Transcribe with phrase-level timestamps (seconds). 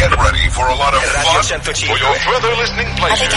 [0.00, 3.28] Get ready for a lot of fun for your further listening pleasure.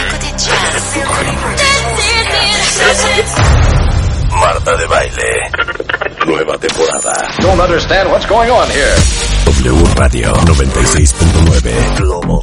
[4.30, 5.50] Marta de baile.
[6.24, 7.12] Nueva temporada.
[7.42, 8.96] Don't understand what's going on here.
[9.44, 11.98] W Radio 96.9.
[11.98, 12.40] Globo.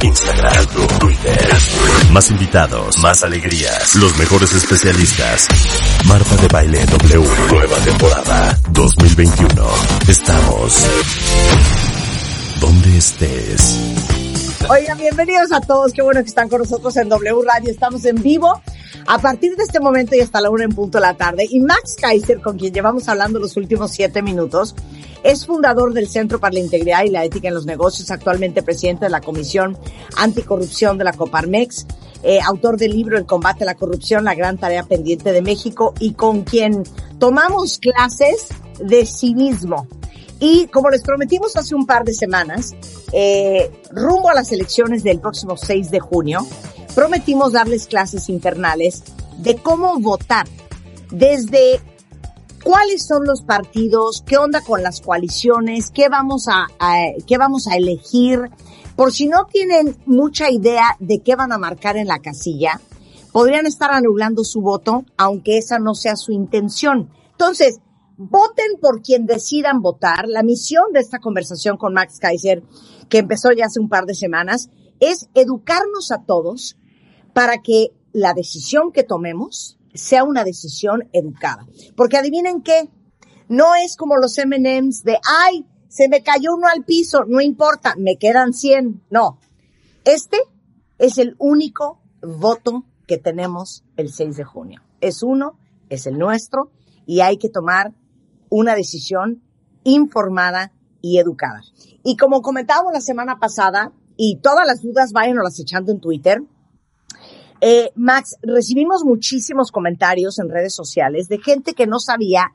[0.00, 0.66] Instagram.
[0.98, 1.56] Twitter.
[2.10, 2.98] Más invitados.
[3.00, 3.96] Más alegrías.
[3.96, 5.46] Los mejores especialistas.
[6.06, 7.28] Marta de baile W.
[7.50, 9.68] Nueva temporada 2021.
[10.08, 10.88] Estamos
[12.68, 13.78] donde estés.
[14.68, 15.94] Oigan, bienvenidos a todos.
[15.94, 17.70] Qué bueno que están con nosotros en W Radio.
[17.70, 18.60] Estamos en vivo
[19.06, 21.46] a partir de este momento y hasta la una en punto de la tarde.
[21.48, 24.74] Y Max Kaiser, con quien llevamos hablando los últimos siete minutos,
[25.22, 29.06] es fundador del Centro para la Integridad y la Ética en los Negocios, actualmente presidente
[29.06, 29.78] de la Comisión
[30.18, 31.86] Anticorrupción de la Coparmex,
[32.22, 35.94] eh, autor del libro El combate a la corrupción, la gran tarea pendiente de México
[36.00, 36.82] y con quien
[37.18, 39.86] tomamos clases de civismo.
[40.40, 42.74] Y como les prometimos hace un par de semanas,
[43.12, 46.46] eh, rumbo a las elecciones del próximo 6 de junio,
[46.94, 49.02] prometimos darles clases internales
[49.38, 50.46] de cómo votar,
[51.10, 51.80] desde
[52.62, 57.66] cuáles son los partidos, qué onda con las coaliciones, qué vamos a, a- qué vamos
[57.66, 58.50] a elegir.
[58.96, 62.80] Por si no tienen mucha idea de qué van a marcar en la casilla,
[63.32, 67.08] podrían estar anulando su voto, aunque esa no sea su intención.
[67.32, 67.78] Entonces,
[68.18, 70.28] voten por quien decidan votar.
[70.28, 72.62] La misión de esta conversación con Max Kaiser,
[73.08, 74.68] que empezó ya hace un par de semanas,
[75.00, 76.76] es educarnos a todos
[77.32, 81.66] para que la decisión que tomemos sea una decisión educada.
[81.96, 82.90] Porque adivinen qué,
[83.48, 87.94] no es como los M&M's de, ay, se me cayó uno al piso, no importa,
[87.96, 89.04] me quedan 100.
[89.10, 89.38] No,
[90.04, 90.38] este
[90.98, 94.82] es el único voto que tenemos el 6 de junio.
[95.00, 96.72] Es uno, es el nuestro
[97.06, 97.94] y hay que tomar
[98.50, 99.42] una decisión
[99.84, 101.62] informada y educada.
[102.02, 106.42] Y como comentábamos la semana pasada, y todas las dudas vayan las echando en Twitter,
[107.60, 112.52] eh, Max, recibimos muchísimos comentarios en redes sociales de gente que no sabía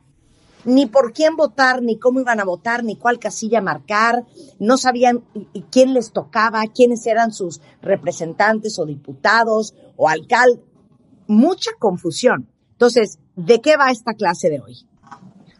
[0.65, 4.25] ni por quién votar, ni cómo iban a votar, ni cuál casilla marcar,
[4.59, 5.23] no sabían
[5.71, 10.63] quién les tocaba, quiénes eran sus representantes o diputados o alcaldes.
[11.27, 12.49] Mucha confusión.
[12.71, 14.87] Entonces, ¿de qué va esta clase de hoy?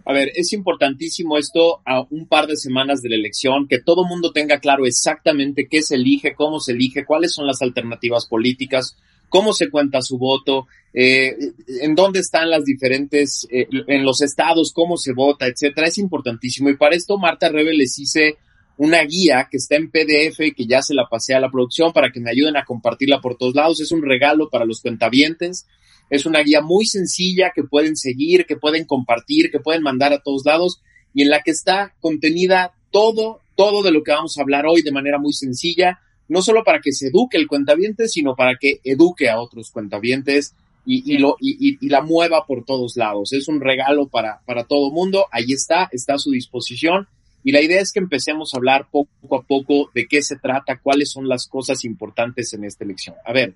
[0.06, 4.06] A ver, es importantísimo esto a un par de semanas de la elección, que todo
[4.06, 8.97] mundo tenga claro exactamente qué se elige, cómo se elige, cuáles son las alternativas políticas,
[9.30, 11.36] cómo se cuenta su voto, eh,
[11.81, 15.88] en dónde están las diferentes, eh, en los estados, cómo se vota, etcétera.
[15.88, 16.70] Es importantísimo.
[16.70, 18.38] Y para esto, Marta Rebe les hice
[18.78, 22.12] una guía que está en PDF, que ya se la pasé a la producción para
[22.12, 23.80] que me ayuden a compartirla por todos lados.
[23.80, 25.66] Es un regalo para los cuentavientes.
[26.09, 30.22] Es una guía muy sencilla que pueden seguir, que pueden compartir, que pueden mandar a
[30.22, 30.81] todos lados
[31.14, 34.81] y en la que está contenida todo, todo de lo que vamos a hablar hoy
[34.81, 38.80] de manera muy sencilla, no solo para que se eduque el cuentaviente, sino para que
[38.84, 40.56] eduque a otros cuentavientes
[40.86, 43.34] y, y lo, y, la mueva por todos lados.
[43.34, 45.25] Es un regalo para, para todo mundo.
[45.31, 47.08] Ahí está, está a su disposición.
[47.44, 50.80] Y la idea es que empecemos a hablar poco a poco de qué se trata,
[50.81, 53.16] cuáles son las cosas importantes en esta elección.
[53.25, 53.53] A ver,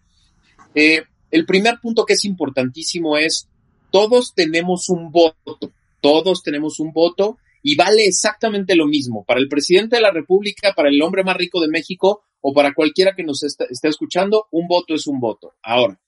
[0.76, 3.48] eh, el primer punto que es importantísimo es,
[3.92, 5.60] todos tenemos un voto,
[6.02, 10.74] todos tenemos un voto y vale exactamente lo mismo para el presidente de la República,
[10.76, 14.46] para el hombre más rico de México o para cualquiera que nos está- esté escuchando,
[14.52, 15.54] un voto es un voto.
[15.64, 16.00] Ahora,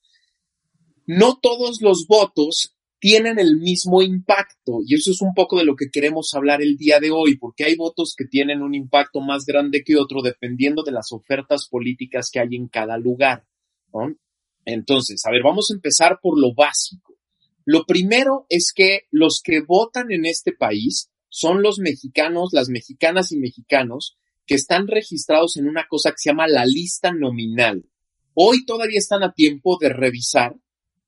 [1.05, 5.75] no todos los votos tienen el mismo impacto y eso es un poco de lo
[5.75, 9.45] que queremos hablar el día de hoy, porque hay votos que tienen un impacto más
[9.45, 13.45] grande que otro dependiendo de las ofertas políticas que hay en cada lugar.
[13.93, 14.13] ¿no?
[14.65, 17.15] Entonces, a ver, vamos a empezar por lo básico.
[17.65, 23.31] Lo primero es que los que votan en este país son los mexicanos, las mexicanas
[23.31, 27.85] y mexicanos que están registrados en una cosa que se llama la lista nominal.
[28.33, 30.55] Hoy todavía están a tiempo de revisar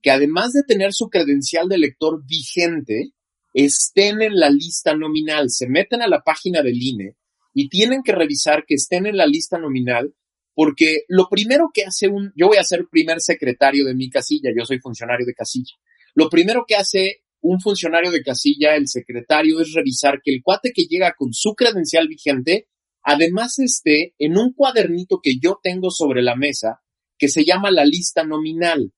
[0.01, 3.13] que además de tener su credencial de elector vigente,
[3.53, 5.49] estén en la lista nominal.
[5.49, 7.15] Se meten a la página del INE
[7.53, 10.13] y tienen que revisar que estén en la lista nominal
[10.61, 14.51] porque lo primero que hace un, yo voy a ser primer secretario de mi casilla,
[14.55, 15.73] yo soy funcionario de casilla.
[16.13, 20.71] Lo primero que hace un funcionario de casilla, el secretario, es revisar que el cuate
[20.71, 22.67] que llega con su credencial vigente
[23.01, 26.83] además esté en un cuadernito que yo tengo sobre la mesa
[27.17, 28.93] que se llama la lista nominal.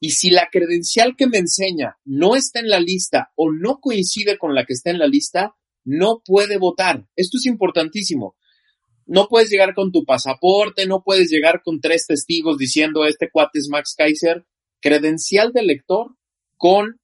[0.00, 4.38] Y si la credencial que me enseña no está en la lista o no coincide
[4.38, 5.54] con la que está en la lista,
[5.84, 7.06] no puede votar.
[7.14, 8.34] Esto es importantísimo.
[9.06, 13.60] No puedes llegar con tu pasaporte, no puedes llegar con tres testigos diciendo este cuate
[13.60, 14.44] es Max Kaiser.
[14.80, 16.16] Credencial de elector
[16.56, 17.00] con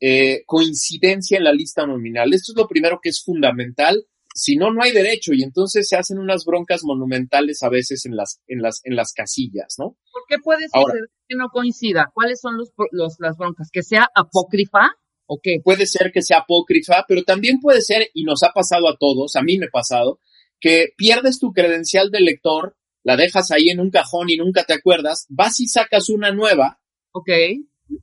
[0.00, 2.34] eh, coincidencia en la lista nominal.
[2.34, 4.04] Esto es lo primero que es fundamental.
[4.34, 8.16] Si no, no hay derecho y entonces se hacen unas broncas monumentales a veces en
[8.16, 9.96] las, en las, en las casillas, ¿no?
[10.12, 12.10] ¿Por qué puede ser que no coincida?
[12.12, 13.70] ¿Cuáles son los, los, las broncas?
[13.72, 14.90] ¿Que sea apócrifa?
[15.26, 15.60] ¿O qué?
[15.62, 19.36] Puede ser que sea apócrifa, pero también puede ser, y nos ha pasado a todos,
[19.36, 20.20] a mí me ha pasado,
[20.60, 24.74] que pierdes tu credencial de lector, la dejas ahí en un cajón y nunca te
[24.74, 26.80] acuerdas, vas y sacas una nueva.
[27.12, 27.28] Ok.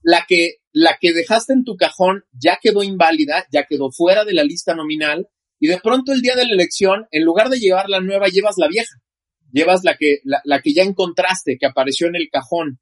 [0.03, 4.33] La que, la que dejaste en tu cajón ya quedó inválida, ya quedó fuera de
[4.33, 5.27] la lista nominal,
[5.59, 8.55] y de pronto el día de la elección, en lugar de llevar la nueva, llevas
[8.57, 8.95] la vieja.
[9.51, 12.79] Llevas la que, la, la que ya encontraste, que apareció en el cajón.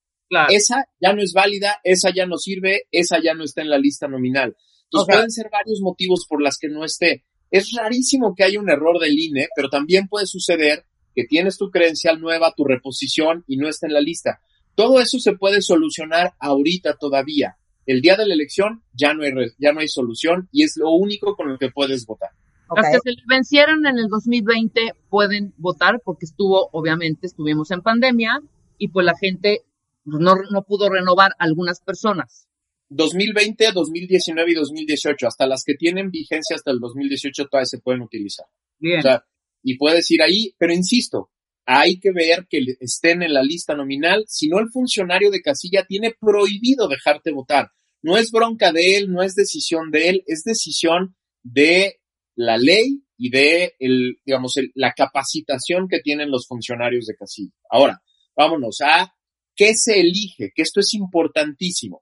[0.50, 3.80] Esa ya no es válida, esa ya no sirve, esa ya no está en la
[3.80, 4.56] lista nominal.
[4.86, 7.26] Entonces pueden ser varios motivos por las que no esté.
[7.52, 10.86] Es rarísimo que haya un error del INE, pero también puede suceder
[11.16, 14.42] que tienes tu credencial nueva, tu reposición y no está en la lista.
[14.76, 17.58] Todo eso se puede solucionar ahorita todavía.
[17.86, 20.92] El día de la elección ya no hay, ya no hay solución y es lo
[20.92, 22.30] único con lo que puedes votar.
[22.76, 28.42] Las que se vencieron en el 2020 pueden votar porque estuvo, obviamente, estuvimos en pandemia
[28.78, 29.64] y pues la gente
[30.06, 32.49] no, no pudo renovar algunas personas.
[32.90, 38.02] 2020, 2019 y 2018, hasta las que tienen vigencia hasta el 2018 todavía se pueden
[38.02, 38.46] utilizar.
[38.80, 39.00] Bien.
[39.00, 39.24] O sea,
[39.64, 41.32] y puedes ir ahí, pero insisto,
[41.66, 45.86] hay que ver que estén en la lista nominal, si no el funcionario de casilla
[45.86, 47.70] tiene prohibido dejarte votar.
[48.02, 52.00] No es bronca de él, no es decisión de él, es decisión de
[52.36, 57.54] la ley y de el, digamos, la capacitación que tienen los funcionarios de casilla.
[57.70, 58.02] Ahora,
[58.36, 59.14] vámonos a
[59.56, 62.02] qué se elige, que esto es importantísimo.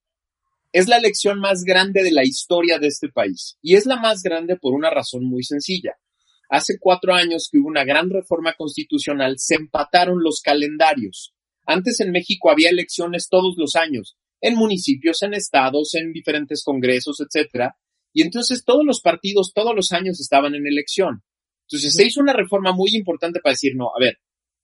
[0.72, 4.22] Es la elección más grande de la historia de este país y es la más
[4.22, 5.96] grande por una razón muy sencilla.
[6.50, 11.34] Hace cuatro años que hubo una gran reforma constitucional, se empataron los calendarios.
[11.66, 17.20] Antes en México había elecciones todos los años, en municipios, en estados, en diferentes congresos,
[17.20, 17.76] etcétera,
[18.14, 21.24] y entonces todos los partidos todos los años estaban en elección.
[21.70, 24.20] Entonces se hizo una reforma muy importante para decir, no, a ver,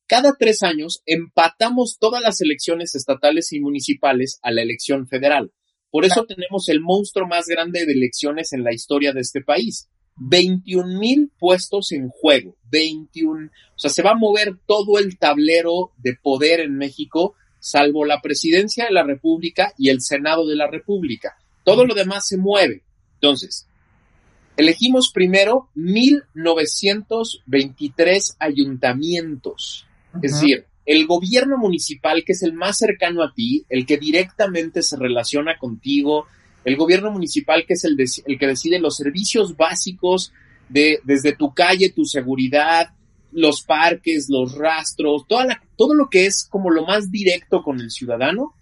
[0.07, 5.51] cada tres años empatamos todas las elecciones estatales y municipales a la elección federal.
[5.93, 9.87] Por eso tenemos el monstruo más grande de elecciones en la historia de este país.
[10.15, 12.55] 21 mil puestos en juego.
[12.71, 13.45] 21.
[13.45, 18.21] O sea, se va a mover todo el tablero de poder en México, salvo la
[18.21, 21.37] presidencia de la República y el Senado de la República.
[21.63, 22.81] Todo lo demás se mueve.
[23.13, 23.67] Entonces,
[24.57, 29.85] elegimos primero 1923 ayuntamientos.
[30.23, 34.81] Es decir, el gobierno municipal, que es el más cercano a ti, el que directamente
[34.81, 36.27] se relaciona contigo,
[36.65, 37.97] el gobierno municipal, que es el,
[38.37, 40.33] que decide los servicios básicos
[40.69, 42.93] de, desde tu calle, tu seguridad,
[43.31, 47.89] los parques, los rastros, toda todo lo que es como lo más directo con el
[47.89, 48.53] ciudadano,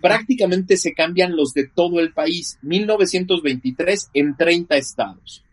[0.00, 2.58] prácticamente se cambian los de todo el país.
[2.62, 5.44] 1923 en 30 estados.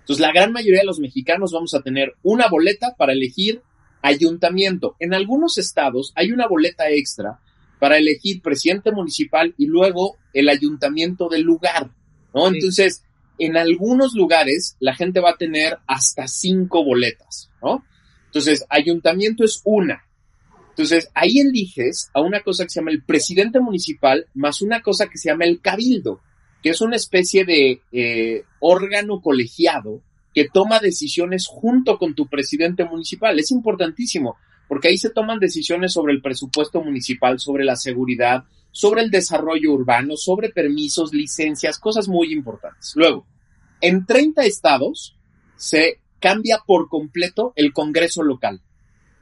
[0.00, 3.62] Entonces, la gran mayoría de los mexicanos vamos a tener una boleta para elegir
[4.02, 4.96] ayuntamiento.
[4.98, 7.40] En algunos estados hay una boleta extra
[7.78, 11.90] para elegir presidente municipal y luego el ayuntamiento del lugar,
[12.34, 12.48] ¿no?
[12.48, 13.04] Entonces,
[13.38, 17.84] en algunos lugares la gente va a tener hasta cinco boletas, ¿no?
[18.26, 20.04] Entonces, ayuntamiento es una.
[20.70, 25.08] Entonces, ahí eliges a una cosa que se llama el presidente municipal más una cosa
[25.08, 26.20] que se llama el cabildo,
[26.62, 30.02] que es una especie de eh, órgano colegiado
[30.34, 33.38] que toma decisiones junto con tu presidente municipal.
[33.38, 34.36] Es importantísimo,
[34.68, 39.72] porque ahí se toman decisiones sobre el presupuesto municipal, sobre la seguridad, sobre el desarrollo
[39.72, 42.92] urbano, sobre permisos, licencias, cosas muy importantes.
[42.94, 43.26] Luego,
[43.80, 45.16] en 30 estados
[45.56, 48.60] se cambia por completo el Congreso local.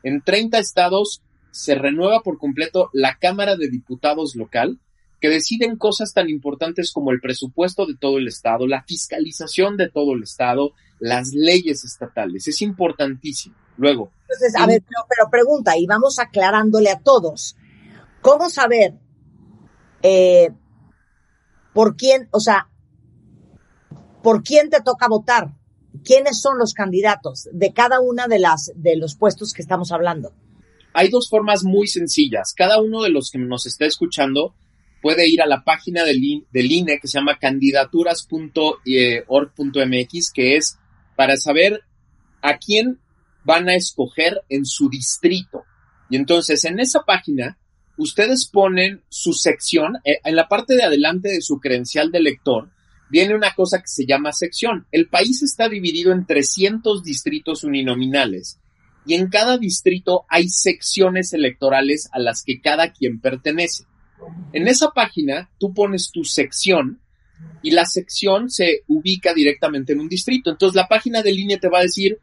[0.02, 4.78] En 30 estados se renueva por completo la Cámara de Diputados local
[5.20, 9.88] que deciden cosas tan importantes como el presupuesto de todo el Estado, la fiscalización de
[9.88, 12.48] todo el Estado, las leyes estatales.
[12.48, 13.54] Es importantísimo.
[13.76, 14.10] Luego.
[14.22, 17.56] Entonces, a ver, pero, pregunta, y vamos aclarándole a todos,
[18.22, 18.94] ¿cómo saber
[20.02, 20.50] eh,
[21.72, 22.68] por quién, o sea,
[24.22, 25.52] por quién te toca votar?
[26.04, 30.32] ¿Quiénes son los candidatos de cada una de las de los puestos que estamos hablando?
[30.92, 32.54] Hay dos formas muy sencillas.
[32.54, 34.54] Cada uno de los que nos está escuchando
[35.02, 36.22] puede ir a la página del,
[36.52, 40.78] INE que se llama candidaturas.org.mx, que es
[41.16, 41.82] para saber
[42.42, 43.00] a quién
[43.44, 45.64] van a escoger en su distrito.
[46.10, 47.58] Y entonces en esa página
[47.96, 52.70] ustedes ponen su sección, eh, en la parte de adelante de su credencial de elector,
[53.08, 54.86] viene una cosa que se llama sección.
[54.92, 58.58] El país está dividido en 300 distritos uninominales
[59.06, 63.84] y en cada distrito hay secciones electorales a las que cada quien pertenece.
[64.52, 67.00] En esa página tú pones tu sección
[67.62, 70.50] y la sección se ubica directamente en un distrito.
[70.50, 72.18] Entonces la página de línea te va a decir,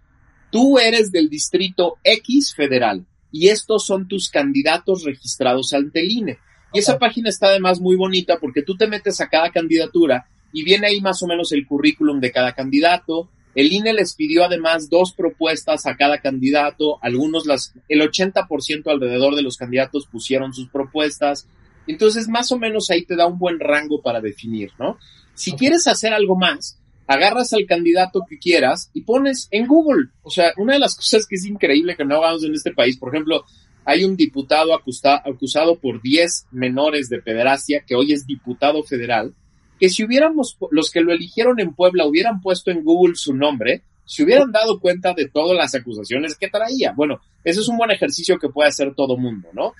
[0.52, 6.38] tú eres del distrito X federal y estos son tus candidatos registrados ante el INE.
[6.72, 10.64] Y esa página está además muy bonita porque tú te metes a cada candidatura y
[10.64, 13.30] viene ahí más o menos el currículum de cada candidato.
[13.56, 19.36] El INE les pidió además dos propuestas a cada candidato, algunos las, el 80% alrededor
[19.36, 21.48] de los candidatos pusieron sus propuestas,
[21.88, 24.98] entonces, más o menos ahí te da un buen rango para definir, ¿no?
[25.34, 30.10] Si quieres hacer algo más, agarras al candidato que quieras y pones en Google.
[30.22, 32.98] O sea, una de las cosas que es increíble que no hagamos en este país,
[32.98, 33.44] por ejemplo,
[33.86, 39.34] hay un diputado acusado por 10 menores de pederastia que hoy es diputado federal,
[39.80, 43.84] que si hubiéramos, los que lo eligieron en Puebla hubieran puesto en Google su nombre,
[44.06, 46.94] se hubieran dado cuenta de todas las acusaciones que traía.
[46.94, 49.74] Bueno, ese es un buen ejercicio que puede hacer todo mundo, ¿no?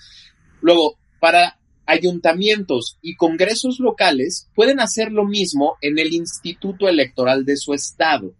[0.60, 7.56] Luego, para ayuntamientos y congresos locales pueden hacer lo mismo en el instituto electoral de
[7.56, 8.34] su estado.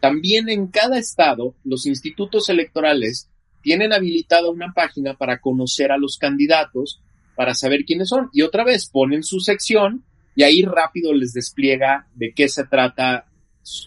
[0.00, 3.28] También en cada estado, los institutos electorales
[3.62, 7.00] tienen habilitada una página para conocer a los candidatos,
[7.34, 8.30] para saber quiénes son.
[8.32, 10.04] Y otra vez ponen su sección
[10.34, 13.26] y ahí rápido les despliega de qué se trata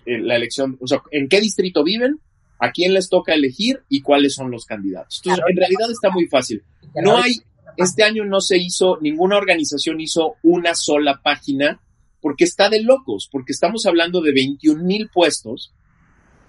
[0.05, 2.19] eh, la elección, o sea, en qué distrito viven,
[2.59, 5.21] a quién les toca elegir y cuáles son los candidatos.
[5.23, 6.61] Entonces, en realidad está muy fácil.
[6.93, 7.37] No hay,
[7.77, 11.79] este año no se hizo, ninguna organización hizo una sola página
[12.21, 15.73] porque está de locos, porque estamos hablando de 21 mil puestos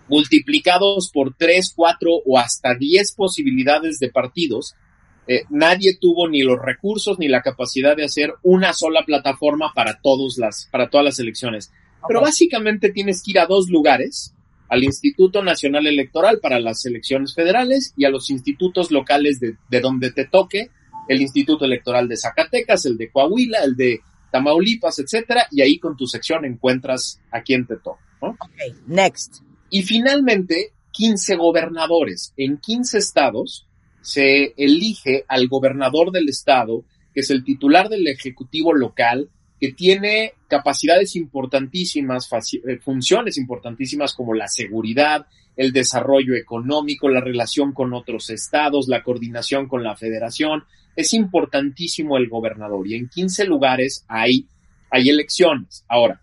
[0.08, 4.74] multiplicados por 3, 4 o hasta 10 posibilidades de partidos.
[5.26, 10.00] Eh, nadie tuvo ni los recursos ni la capacidad de hacer una sola plataforma para,
[10.02, 11.72] todos las, para todas las elecciones.
[12.06, 14.34] Pero básicamente tienes que ir a dos lugares,
[14.68, 19.80] al Instituto Nacional Electoral para las elecciones federales y a los institutos locales de, de
[19.80, 20.70] donde te toque
[21.08, 25.96] el Instituto Electoral de Zacatecas, el de Coahuila, el de Tamaulipas, etcétera, y ahí con
[25.96, 28.00] tu sección encuentras a quién te toca.
[28.20, 28.38] Ok,
[28.86, 29.42] next.
[29.70, 32.32] Y finalmente, 15 gobernadores.
[32.36, 33.66] En 15 estados
[34.00, 39.30] se elige al gobernador del estado, que es el titular del ejecutivo local,
[39.60, 42.28] que tiene capacidades importantísimas,
[42.66, 49.02] eh, funciones importantísimas como la seguridad, el desarrollo económico, la relación con otros estados, la
[49.02, 50.64] coordinación con la federación,
[50.96, 54.46] es importantísimo el gobernador y en 15 lugares hay,
[54.90, 55.84] hay elecciones.
[55.88, 56.20] Ahora,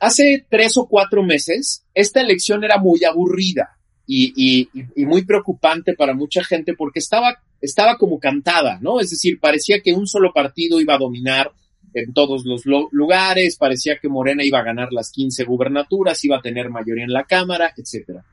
[0.00, 6.14] hace tres o cuatro meses, esta elección era muy aburrida y, y, muy preocupante para
[6.14, 9.00] mucha gente porque estaba, estaba como cantada, ¿no?
[9.00, 11.52] Es decir, parecía que un solo partido iba a dominar
[11.92, 16.42] en todos los lugares, parecía que Morena iba a ganar las 15 gubernaturas, iba a
[16.42, 18.24] tener mayoría en la Cámara, etcétera.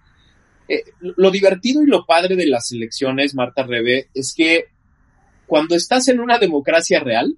[0.68, 4.66] Eh, lo divertido y lo padre de las elecciones, Marta Rebe, es que
[5.48, 7.38] cuando estás en una democracia real,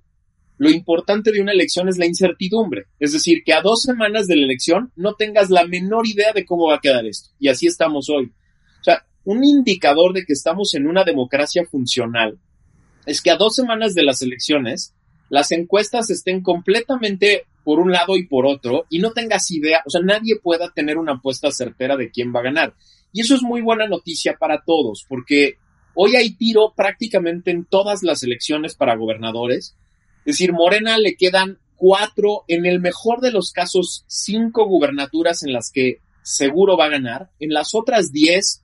[0.57, 2.85] lo importante de una elección es la incertidumbre.
[2.99, 6.45] Es decir, que a dos semanas de la elección no tengas la menor idea de
[6.45, 7.29] cómo va a quedar esto.
[7.39, 8.31] Y así estamos hoy.
[8.79, 12.39] O sea, un indicador de que estamos en una democracia funcional
[13.05, 14.93] es que a dos semanas de las elecciones,
[15.29, 19.89] las encuestas estén completamente por un lado y por otro y no tengas idea, o
[19.89, 22.73] sea, nadie pueda tener una apuesta certera de quién va a ganar.
[23.11, 25.57] Y eso es muy buena noticia para todos, porque
[25.99, 29.75] Hoy hay tiro prácticamente en todas las elecciones para gobernadores.
[30.19, 35.53] Es decir, Morena le quedan cuatro, en el mejor de los casos, cinco gubernaturas en
[35.53, 37.31] las que seguro va a ganar.
[37.39, 38.61] En las otras diez,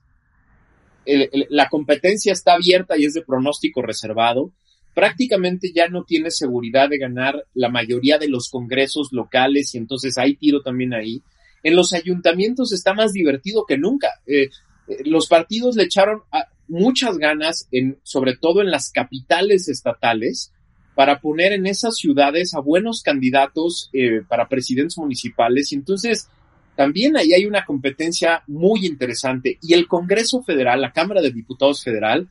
[1.48, 4.52] la competencia está abierta y es de pronóstico reservado.
[4.94, 10.18] Prácticamente ya no tiene seguridad de ganar la mayoría de los congresos locales y entonces
[10.18, 11.20] hay tiro también ahí.
[11.64, 14.20] En los ayuntamientos está más divertido que nunca.
[14.24, 14.50] Eh,
[14.86, 20.52] eh, los partidos le echaron, a, muchas ganas, en, sobre todo en las capitales estatales,
[20.94, 25.72] para poner en esas ciudades a buenos candidatos eh, para presidentes municipales.
[25.72, 26.28] Y entonces,
[26.76, 29.58] también ahí hay una competencia muy interesante.
[29.62, 32.28] Y el Congreso Federal, la Cámara de Diputados Federal,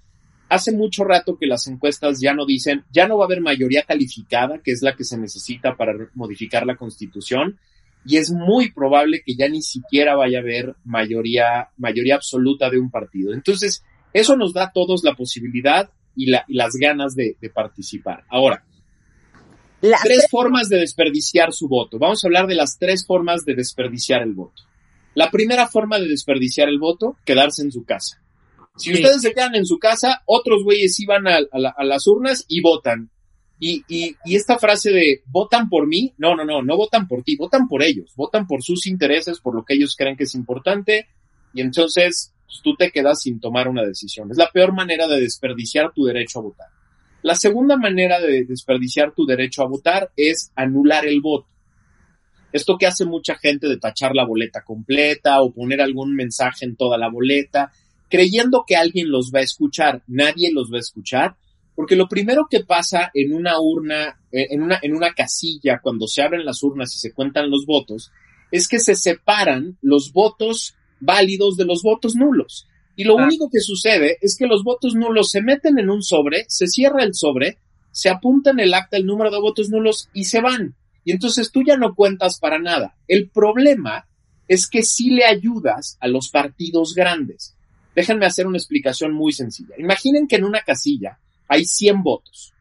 [0.50, 3.84] hace mucho rato que las encuestas ya no dicen, ya no va a haber mayoría
[3.84, 7.58] calificada, que es la que se necesita para modificar la Constitución,
[8.06, 12.80] y es muy probable que ya ni siquiera vaya a haber mayoría, mayoría absoluta de
[12.80, 13.34] un partido.
[13.34, 13.84] Entonces,
[14.14, 18.24] eso nos da a todos la posibilidad y, las ganas de, participar.
[18.30, 18.64] Ahora,
[20.04, 22.00] tres formas de desperdiciar su voto.
[22.00, 24.64] Vamos a hablar de las tres formas de desperdiciar el voto.
[25.16, 28.22] La primera forma de desperdiciar el voto, quedarse en su casa.
[28.78, 28.96] Si Sí.
[28.96, 32.46] ustedes se quedan en su casa, otros güeyes iban a, a la- a las urnas
[32.48, 33.12] y votan.
[33.60, 37.24] Y, y, y esta frase de votan por mí, no, no, no, no votan por
[37.24, 40.34] ti, votan por ellos, votan por sus intereses, por lo que ellos creen que es
[40.34, 41.08] importante,
[41.54, 44.32] y entonces pues, tú te quedas sin tomar una decisión.
[44.32, 46.68] Es la peor manera de desperdiciar tu derecho a votar.
[47.22, 51.48] La segunda manera de desperdiciar tu derecho a votar es anular el voto.
[52.52, 56.76] Esto que hace mucha gente de tachar la boleta completa o poner algún mensaje en
[56.76, 57.72] toda la boleta,
[58.10, 60.04] creyendo que alguien los va a escuchar.
[60.08, 61.36] Nadie los va a escuchar,
[61.76, 66.08] porque lo primero que pasa en una urna, eh, en una, en una casilla, cuando
[66.08, 68.12] se abren las urnas y se cuentan los votos,
[68.52, 72.68] es que se separan los votos válidos de los votos nulos.
[72.96, 73.24] Y lo Ah.
[73.26, 77.04] único que sucede es que los votos nulos se meten en un sobre, se cierra
[77.04, 77.58] el sobre,
[77.92, 80.76] se apunta en el acta el número de votos nulos y se van.
[81.06, 82.96] Y entonces tú ya no cuentas para nada.
[83.08, 84.06] El problema
[84.48, 87.56] es que sí le ayudas a los partidos grandes.
[87.96, 89.76] Déjenme hacer una explicación muy sencilla.
[89.78, 92.54] Imaginen que en una casilla hay 100 votos.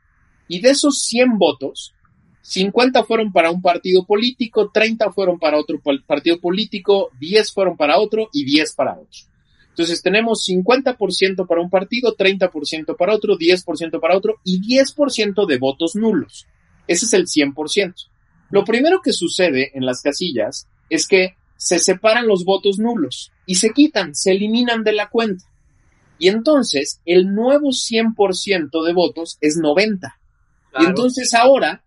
[0.49, 1.95] Y de esos 100 votos,
[2.43, 7.99] 50 fueron para un partido político, 30 fueron para otro partido político, 10 fueron para
[7.99, 9.21] otro y 10 para otro.
[9.69, 15.59] Entonces tenemos 50% para un partido, 30% para otro, 10% para otro y 10% de
[15.59, 16.47] votos nulos.
[16.87, 17.95] Ese es el 100%.
[18.51, 23.55] Lo primero que sucede en las casillas es que se separan los votos nulos y
[23.55, 25.45] se quitan, se eliminan de la cuenta.
[26.19, 30.09] Y entonces el nuevo 100% de votos es 90.
[30.09, 30.89] Y Claro.
[30.89, 31.83] entonces ahora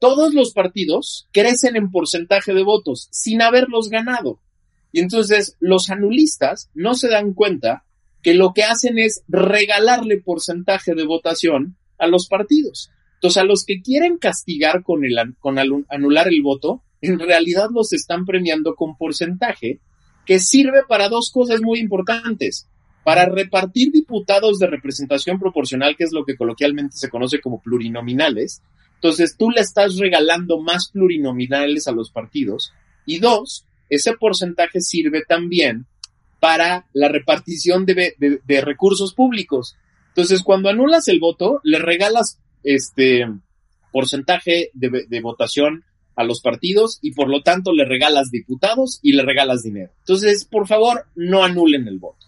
[0.00, 4.40] todos los partidos crecen en porcentaje de votos sin haberlos ganado.
[4.92, 7.84] Y entonces los anulistas no se dan cuenta
[8.22, 12.90] que lo que hacen es regalarle porcentaje de votación a los partidos.
[13.14, 17.92] Entonces a los que quieren castigar con, el, con anular el voto, en realidad los
[17.92, 19.80] están premiando con porcentaje
[20.26, 22.66] que sirve para dos cosas muy importantes.
[23.04, 28.62] Para repartir diputados de representación proporcional, que es lo que coloquialmente se conoce como plurinominales.
[29.00, 32.74] Entonces tú le estás regalando más plurinominales a los partidos.
[33.06, 35.86] Y dos, ese porcentaje sirve también
[36.38, 38.14] para la repartición de,
[38.60, 39.74] recursos públicos.
[40.08, 43.26] Entonces, cuando anulas el voto, le regalas este
[43.90, 45.82] porcentaje de, de votación
[46.14, 49.92] a los partidos y por lo tanto le regalas diputados y le regalas dinero.
[50.00, 52.26] Entonces, por favor, no anulen el voto.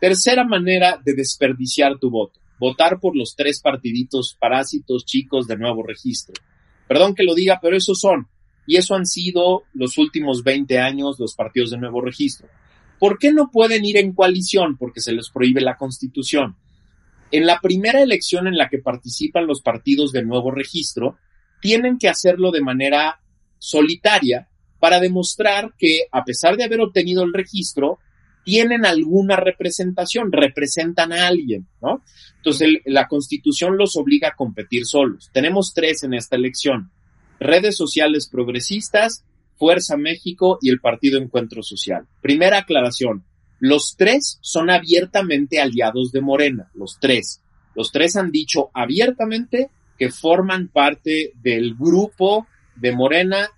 [0.00, 2.40] Tercera manera de desperdiciar tu voto.
[2.60, 6.34] Votar por los tres partiditos parásitos chicos de nuevo registro.
[6.86, 8.28] Perdón que lo diga, pero esos son.
[8.66, 12.48] Y eso han sido los últimos 20 años los partidos de nuevo registro.
[12.98, 14.76] ¿Por qué no pueden ir en coalición?
[14.76, 16.56] Porque se les prohíbe la constitución.
[17.30, 21.16] En la primera elección en la que participan los partidos de nuevo registro,
[21.62, 23.22] tienen que hacerlo de manera
[23.58, 28.00] solitaria para demostrar que, a pesar de haber obtenido el registro,
[28.50, 32.02] tienen alguna representación, representan a alguien, ¿no?
[32.38, 35.30] Entonces, la constitución los obliga a competir solos.
[35.32, 36.90] Tenemos tres en esta elección.
[37.38, 39.24] Redes sociales progresistas,
[39.56, 42.08] Fuerza México y el Partido Encuentro Social.
[42.22, 43.24] Primera aclaración.
[43.60, 47.44] Los tres son abiertamente aliados de Morena, los tres.
[47.76, 53.48] Los tres han dicho abiertamente que forman parte del grupo de Morena.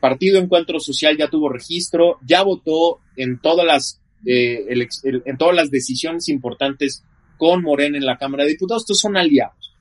[0.00, 4.66] Partido Encuentro Social ya tuvo registro, ya votó en todas las eh,
[5.02, 7.04] en todas las decisiones importantes
[7.36, 8.82] con Morena en la Cámara de Diputados.
[8.82, 9.74] Estos son aliados.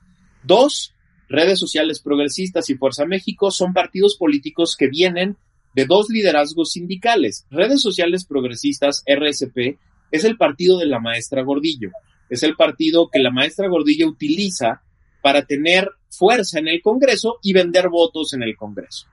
[0.43, 0.93] Dos,
[1.27, 5.37] redes sociales progresistas y Fuerza México son partidos políticos que vienen
[5.73, 7.45] de dos liderazgos sindicales.
[7.49, 9.77] Redes sociales progresistas, RSP,
[10.11, 11.91] es el partido de la maestra Gordillo.
[12.29, 14.81] Es el partido que la maestra Gordillo utiliza
[15.21, 19.07] para tener fuerza en el Congreso y vender votos en el Congreso.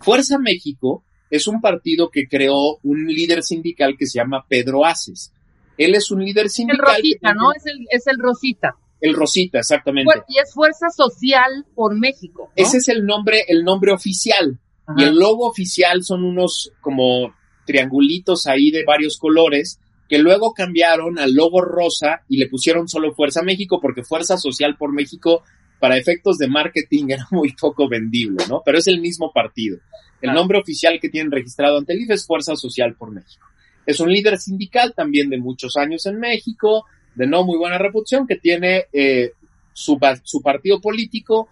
[0.00, 5.32] Fuerza México es un partido que creó un líder sindical que se llama Pedro Aces.
[5.78, 6.96] Él es un líder El sindical.
[6.96, 7.52] que Rosita, ¿no?
[7.54, 8.76] Es el, es el Rosita.
[9.00, 10.12] El Rosita, exactamente.
[10.28, 12.48] Y es Fuerza Social por México.
[12.48, 12.52] ¿no?
[12.54, 14.58] Ese es el nombre, el nombre oficial.
[14.86, 14.94] Ajá.
[15.00, 21.18] Y el logo oficial son unos como triangulitos ahí de varios colores que luego cambiaron
[21.18, 25.44] al logo rosa y le pusieron solo Fuerza México porque Fuerza Social por México
[25.80, 28.60] para efectos de marketing era muy poco vendible, ¿no?
[28.62, 29.78] Pero es el mismo partido.
[30.22, 33.46] El nombre oficial que tienen registrado ante el IFE es Fuerza Social por México.
[33.84, 38.26] Es un líder sindical también de muchos años en México, de no muy buena reputación,
[38.26, 39.32] que tiene eh,
[39.72, 41.48] su, su partido político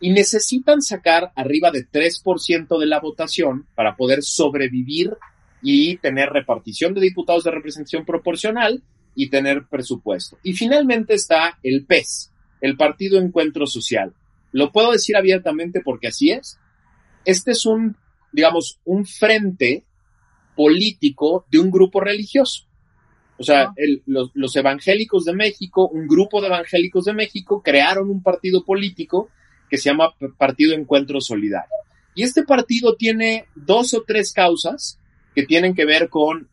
[0.00, 5.16] y necesitan sacar arriba de 3% de la votación para poder sobrevivir
[5.62, 8.82] y tener repartición de diputados de representación proporcional
[9.14, 10.38] y tener presupuesto.
[10.42, 14.12] Y finalmente está el PES, el Partido Encuentro Social.
[14.52, 16.58] Lo puedo decir abiertamente porque así es.
[17.24, 17.96] Este es un,
[18.34, 19.84] digamos, un frente
[20.56, 22.64] político de un grupo religioso.
[23.38, 28.10] O sea, el, los, los, evangélicos de México, un grupo de evangélicos de México, crearon
[28.10, 29.28] un partido político
[29.70, 31.70] que se llama Partido Encuentro Solidario.
[32.14, 34.98] Y este partido tiene dos o tres causas
[35.34, 36.48] que tienen que ver con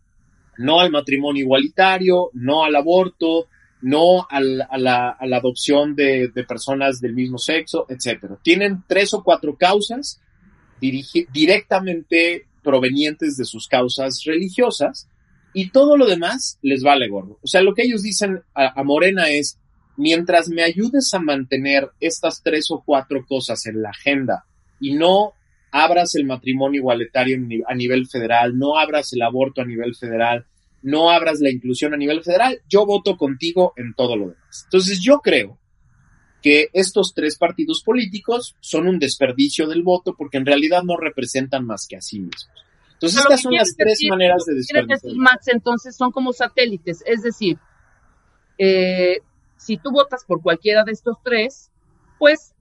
[0.58, 3.48] no al matrimonio igualitario, no al aborto,
[3.82, 8.38] no al, a, la, a, la, adopción de, de, personas del mismo sexo, etcétera.
[8.44, 10.22] Tienen tres o cuatro causas
[10.82, 15.08] directamente provenientes de sus causas religiosas
[15.54, 17.39] y todo lo demás les vale gorro.
[17.41, 19.60] O sea, lo que ellos dicen a, a Morena es,
[19.98, 24.46] mientras me ayudes a mantener estas tres o cuatro cosas en la agenda
[24.80, 25.34] y no
[25.72, 30.46] abras el matrimonio igualitario a nivel federal, no abras el aborto a nivel federal,
[30.82, 34.63] no abras la inclusión a nivel federal, yo voto contigo en todo lo demás.
[34.65, 35.58] Entonces yo creo
[36.41, 41.65] que estos tres partidos políticos son un desperdicio del voto porque en realidad no representan
[41.65, 42.49] más que a sí mismos.
[42.93, 45.15] Entonces estas son las tres maneras de desperdiciar.
[45.15, 47.58] Max, entonces son como satélites, es decir,
[48.58, 49.17] eh,
[49.58, 51.71] si tú votas por cualquiera de estos tres,
[52.19, 52.54] pues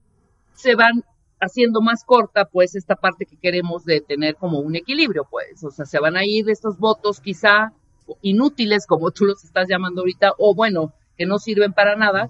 [0.53, 1.03] se van
[1.39, 5.71] haciendo más corta, pues, esta parte que queremos de tener como un equilibrio, pues, o
[5.71, 7.73] sea, se van a ir estos votos quizá
[8.21, 12.29] inútiles, como tú los estás llamando ahorita, o bueno, que no sirven para nada,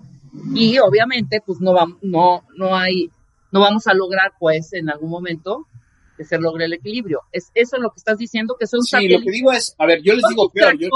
[0.56, 3.10] y obviamente, pues, no, va, no, no hay,
[3.52, 5.68] no vamos a lograr, pues, en algún momento,
[6.18, 7.22] que se logre el equilibrio.
[7.32, 8.56] ¿Es eso lo que estás diciendo?
[8.60, 10.78] Que son Sí, lo que digo es, a ver, yo les digo peor.
[10.78, 10.88] Yo,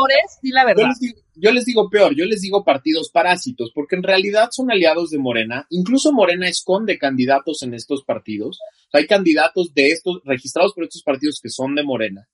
[0.44, 0.84] la verdad.
[0.84, 4.50] Yo les, digo, yo les digo peor, yo les digo partidos parásitos, porque en realidad
[4.52, 5.66] son aliados de Morena.
[5.70, 8.60] Incluso Morena esconde candidatos en estos partidos.
[8.88, 12.28] O sea, hay candidatos de estos, registrados por estos partidos que son de Morena.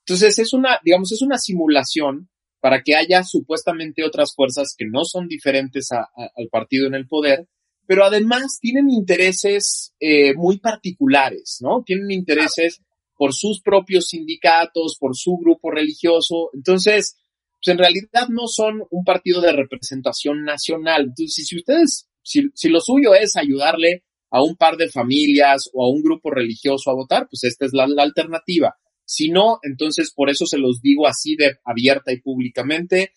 [0.00, 2.28] Entonces es una, digamos, es una simulación
[2.60, 7.08] para que haya supuestamente otras fuerzas que no son diferentes a, al partido en el
[7.08, 7.48] poder,
[7.86, 11.82] pero además tienen intereses eh, muy particulares, ¿no?
[11.84, 12.80] Tienen intereses
[13.16, 16.50] por sus propios sindicatos, por su grupo religioso.
[16.54, 17.16] Entonces,
[17.58, 21.06] pues en realidad no son un partido de representación nacional.
[21.08, 25.84] Entonces, si ustedes, si, si lo suyo es ayudarle a un par de familias o
[25.84, 28.76] a un grupo religioso a votar, pues esta es la alternativa.
[29.12, 33.12] Si no, entonces por eso se los digo así de abierta y públicamente,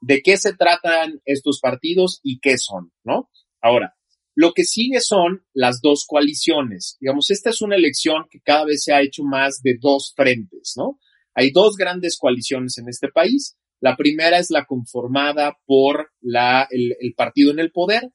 [0.00, 3.30] de qué se tratan estos partidos y qué son, ¿no?
[3.60, 3.94] Ahora,
[4.34, 6.96] lo que sigue son las dos coaliciones.
[6.98, 10.74] Digamos, esta es una elección que cada vez se ha hecho más de dos frentes,
[10.76, 10.98] ¿no?
[11.34, 13.56] Hay dos grandes coaliciones en este país.
[13.78, 18.10] La primera es la conformada por la, el, partido en el poder,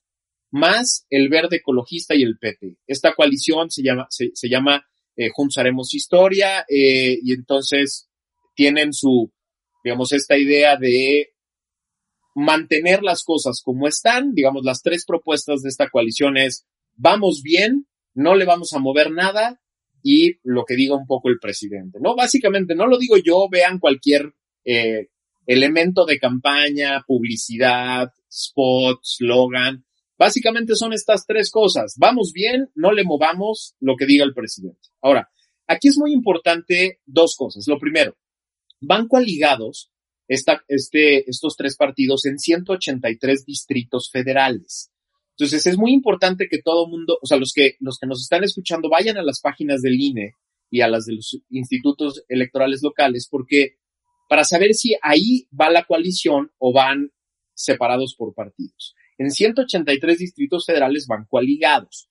[0.51, 2.79] más el verde ecologista y el PT.
[2.85, 8.09] Esta coalición se llama, se llama eh, Juntos Haremos Historia, eh, y entonces
[8.55, 9.31] tienen su,
[9.83, 11.33] digamos, esta idea de
[12.35, 14.33] mantener las cosas como están.
[14.33, 19.11] Digamos, las tres propuestas de esta coalición es, vamos bien, no le vamos a mover
[19.11, 19.59] nada
[20.03, 22.15] y lo que diga un poco el presidente, ¿no?
[22.15, 24.33] Básicamente, no lo digo yo, vean cualquier
[24.65, 25.07] eh,
[25.45, 29.85] elemento de campaña, publicidad, spot, slogan.
[30.17, 31.95] Básicamente son estas tres cosas.
[31.97, 34.89] Vamos bien, no le movamos lo que diga el presidente.
[35.01, 35.29] Ahora,
[35.67, 37.67] aquí es muy importante dos cosas.
[37.67, 38.15] Lo primero,
[38.79, 39.91] van coaligados
[40.27, 44.91] esta, este, estos tres partidos en 183 distritos federales.
[45.37, 48.43] Entonces es muy importante que todo mundo, o sea, los que, los que nos están
[48.43, 50.35] escuchando vayan a las páginas del INE
[50.69, 53.77] y a las de los institutos electorales locales, porque
[54.29, 57.11] para saber si ahí va la coalición o van
[57.55, 58.95] separados por partidos.
[59.17, 62.09] En 183 distritos federales van coaligados.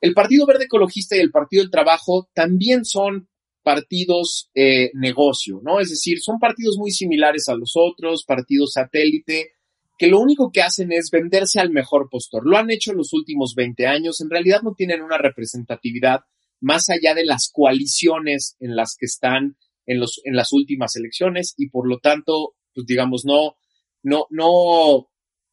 [0.00, 3.28] El Partido Verde Ecologista y el Partido del Trabajo también son
[3.62, 5.80] partidos eh, negocio, ¿no?
[5.80, 9.52] Es decir, son partidos muy similares a los otros, partidos satélite,
[9.98, 12.46] que lo único que hacen es venderse al mejor postor.
[12.46, 16.20] Lo han hecho en los últimos 20 años, en realidad no tienen una representatividad
[16.60, 21.54] más allá de las coaliciones en las que están en, los, en las últimas elecciones
[21.58, 23.56] y por lo tanto, pues digamos, no,
[24.02, 25.09] no, no,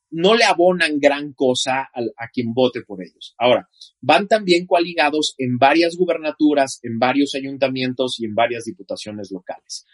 [0.10, 3.36] no le abonan gran cosa a, a, quien vote por ellos.
[3.38, 3.68] Ahora,
[4.02, 9.86] van también coaligados en varias gubernaturas, en varios ayuntamientos y en varias diputaciones locales.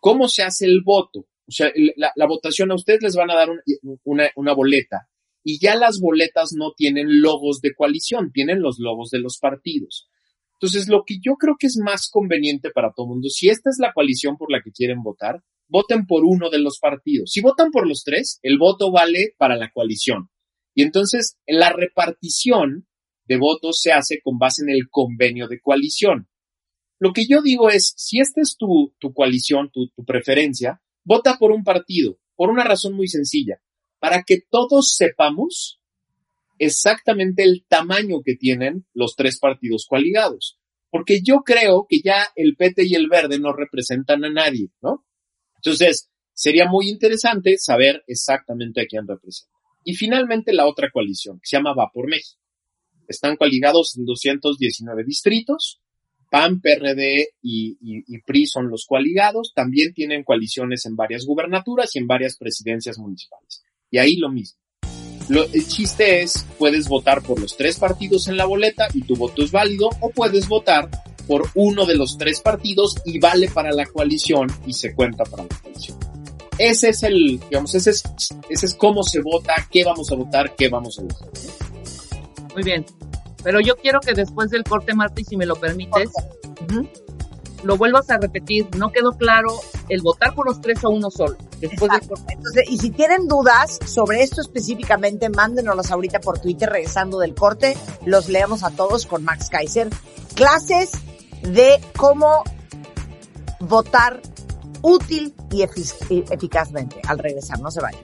[0.00, 1.20] ¿Cómo se hace el voto?
[1.48, 3.60] O sea, la, votación a ustedes les van a dar un,
[4.04, 5.08] una, una boleta
[5.44, 10.08] y ya las boletas no tienen logos de coalición, tienen los logos de los partidos.
[10.54, 13.70] Entonces, lo que yo creo que es más conveniente para todo el mundo, si esta
[13.70, 17.30] es la coalición por la que quieren votar, voten por uno de los partidos.
[17.32, 20.30] Si votan por los tres, el voto vale para la coalición.
[20.74, 22.86] Y entonces la repartición
[23.24, 26.28] de votos se hace con base en el convenio de coalición.
[26.98, 31.36] Lo que yo digo es, si esta es tu, tu coalición, tu, tu preferencia, vota
[31.38, 33.60] por un partido, por una razón muy sencilla,
[33.98, 35.80] para que todos sepamos
[36.58, 40.58] exactamente el tamaño que tienen los tres partidos coaligados.
[40.88, 45.04] porque yo creo que ya el PT y el verde no representan a nadie, ¿no?
[45.56, 49.56] Entonces, sería muy interesante saber exactamente a quién representa.
[49.84, 52.40] Y finalmente la otra coalición, que se llama Va por México.
[53.08, 55.80] Están coaligados en 219 distritos.
[56.28, 59.52] PAN, PRD y, PRI son los coaligados.
[59.54, 63.62] También tienen coaliciones en varias gubernaturas y en varias presidencias municipales.
[63.90, 64.58] Y ahí lo mismo.
[65.28, 69.16] Lo, el chiste es, puedes votar por los tres partidos en la boleta y tu
[69.16, 70.90] voto es válido, o puedes votar
[71.26, 75.44] por uno de los tres partidos y vale para la coalición y se cuenta para
[75.44, 75.98] la coalición.
[76.58, 78.02] Ese es el, digamos, ese es,
[78.48, 81.28] ese es cómo se vota, qué vamos a votar, qué vamos a votar.
[82.54, 82.86] Muy bien.
[83.42, 86.10] Pero yo quiero que después del corte, Marta, y si me lo permites,
[87.62, 88.66] lo vuelvas a repetir.
[88.76, 89.48] No quedó claro
[89.88, 91.36] el votar por los tres o uno solo.
[91.60, 91.90] Después
[92.28, 97.76] Entonces, y si tienen dudas sobre esto específicamente, mándenos ahorita por Twitter regresando del corte.
[98.04, 99.90] Los leemos a todos con Max Kaiser.
[100.34, 100.92] Clases
[101.46, 102.42] de cómo
[103.60, 104.20] votar
[104.82, 107.00] útil y eficazmente.
[107.06, 108.00] Al regresar, no se vayan.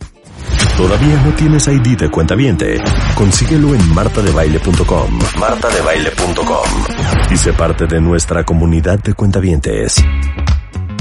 [0.77, 2.83] ¿Todavía no tienes ID de cuenta viente?
[3.17, 5.19] Consíguelo en martadebaile.com.
[5.39, 6.69] martadebaile.com.
[7.31, 9.97] Y sé parte de nuestra comunidad de cuentavientes.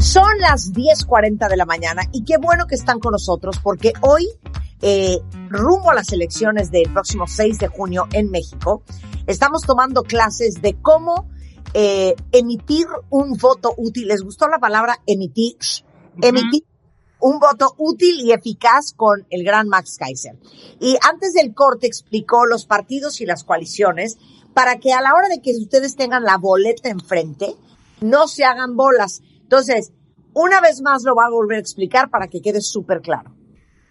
[0.02, 4.28] Son las 10.40 de la mañana y qué bueno que están con nosotros porque hoy,
[4.82, 8.84] eh, rumbo a las elecciones del próximo 6 de junio en México,
[9.28, 11.30] estamos tomando clases de cómo
[11.74, 14.08] eh, emitir un voto útil.
[14.08, 15.56] ¿Les gustó la palabra emitir?
[16.22, 16.64] Emitir
[17.22, 20.38] un voto útil y eficaz con el gran Max Kaiser.
[20.80, 24.18] Y antes del corte explicó los partidos y las coaliciones
[24.54, 27.56] para que a la hora de que ustedes tengan la boleta enfrente,
[28.02, 29.22] no se hagan bolas.
[29.44, 29.94] Entonces,
[30.34, 33.36] una vez más lo va a volver a explicar para que quede súper claro.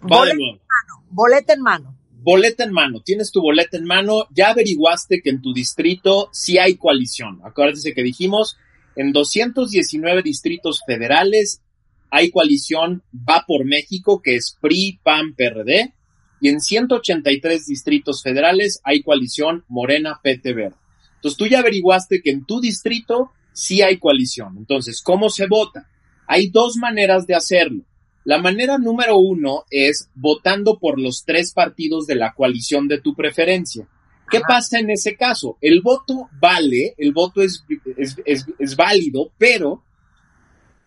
[0.02, 1.06] boleta en mano.
[1.10, 1.99] Boleta en mano.
[2.22, 3.00] Boleta en mano.
[3.00, 4.26] Tienes tu boleta en mano.
[4.30, 7.40] Ya averiguaste que en tu distrito sí hay coalición.
[7.44, 8.56] Acuérdense que dijimos
[8.96, 11.62] en 219 distritos federales
[12.10, 15.94] hay coalición Va por México, que es PRI, PAN, PRD,
[16.40, 20.76] y en 183 distritos federales hay coalición Morena, PT Verde.
[21.16, 24.56] Entonces tú ya averiguaste que en tu distrito sí hay coalición.
[24.56, 25.88] Entonces, ¿cómo se vota?
[26.26, 27.84] Hay dos maneras de hacerlo.
[28.24, 33.14] La manera número uno es votando por los tres partidos de la coalición de tu
[33.14, 33.88] preferencia.
[34.30, 35.56] ¿Qué pasa en ese caso?
[35.60, 37.64] El voto vale, el voto es,
[37.96, 39.82] es, es, es válido, pero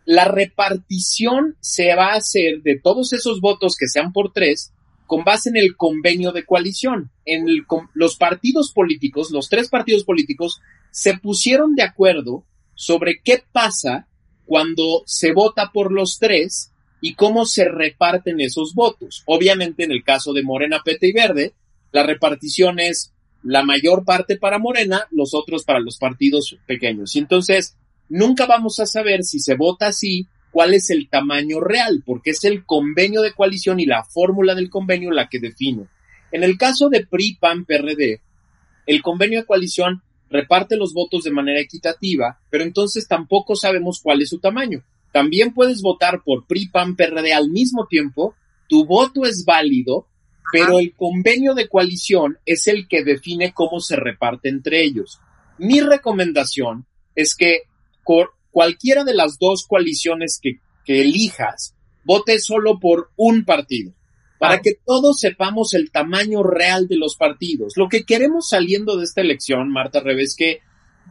[0.06, 4.72] la repartición se va a hacer de todos esos votos que sean por tres
[5.08, 7.12] con base en el convenio de coalición.
[7.26, 7.46] En
[7.94, 14.08] los partidos políticos, los tres partidos políticos, se pusieron de acuerdo sobre qué pasa
[14.46, 16.73] cuando se vota por los tres
[17.06, 19.24] y cómo se reparten esos votos.
[19.26, 21.52] Obviamente, en el caso de Morena, Pete y Verde,
[21.92, 23.12] la repartición es
[23.44, 27.14] la mayor parte para Morena, los otros para los partidos pequeños.
[27.18, 27.76] Y entonces,
[28.08, 32.46] nunca vamos a saber si se vota así cuál es el tamaño real, porque es
[32.46, 35.88] el convenio de coalición y la fórmula del convenio la que define.
[36.32, 38.22] En el caso de PRI, PAN, PRD,
[38.86, 44.22] el convenio de coalición reparte los votos de manera equitativa, pero entonces tampoco sabemos cuál
[44.22, 44.86] es su tamaño.
[45.14, 48.36] También puedes votar por PRI, PAN, PRD al mismo tiempo,
[48.68, 50.08] tu voto es válido,
[50.52, 55.20] pero el convenio de coalición es el que define cómo se reparte entre ellos.
[55.60, 57.62] Mi recomendación es que
[58.52, 63.94] cualquiera de las dos coaliciones que, elijas, vote solo por un partido,
[64.40, 67.74] para que todos sepamos el tamaño real de los partidos.
[67.78, 70.60] Lo que queremos saliendo de esta elección, Marta Revés, que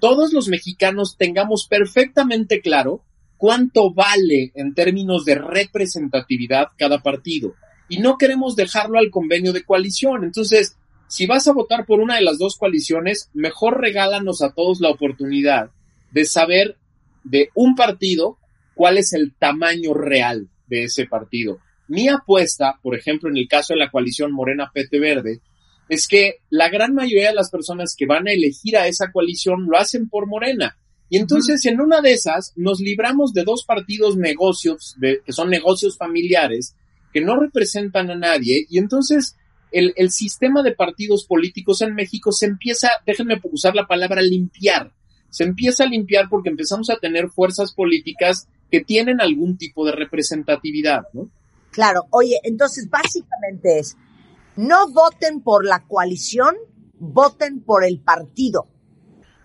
[0.01, 3.05] todos los mexicanos tengamos perfectamente claro
[3.43, 7.57] cuánto vale en términos de representatividad cada partido.
[7.89, 10.23] Y no queremos dejarlo al convenio de coalición.
[10.23, 10.77] Entonces,
[11.09, 14.91] si vas a votar por una de las dos coaliciones, mejor regálanos a todos la
[14.91, 15.73] oportunidad
[16.13, 16.77] de saber
[17.25, 18.39] de un partido,
[18.77, 21.59] cuál es el tamaño real de ese partido.
[21.89, 25.41] Mi apuesta, por ejemplo, en el caso de la coalición Morena PT Verde,
[25.89, 29.67] es que la gran mayoría de las personas que van a elegir a esa coalición
[29.69, 30.77] lo hacen por Morena.
[31.12, 35.51] Y entonces en una de esas nos libramos de dos partidos negocios, de, que son
[35.51, 36.75] negocios familiares,
[37.12, 38.64] que no representan a nadie.
[38.70, 39.37] Y entonces
[39.72, 44.90] el, el sistema de partidos políticos en México se empieza, déjenme usar la palabra limpiar
[45.33, 49.92] se empieza a limpiar porque empezamos a tener fuerzas políticas que tienen algún tipo de
[49.92, 51.31] representatividad, ¿no?
[51.70, 53.96] Claro, oye, entonces básicamente es,
[54.57, 56.55] no voten por la coalición,
[56.98, 58.66] voten por el partido.